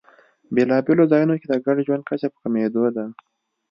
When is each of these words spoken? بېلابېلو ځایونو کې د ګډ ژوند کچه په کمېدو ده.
بېلابېلو 0.55 1.03
ځایونو 1.11 1.35
کې 1.39 1.47
د 1.49 1.53
ګډ 1.65 1.77
ژوند 1.87 2.03
کچه 2.09 2.27
په 2.31 2.37
کمېدو 2.43 2.83
ده. 2.95 3.05